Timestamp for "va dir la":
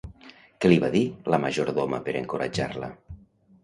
0.85-1.41